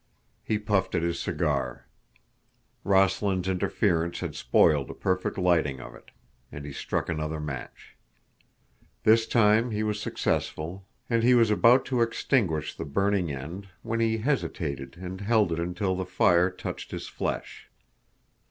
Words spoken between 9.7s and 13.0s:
was successful, and he was about to extinguish the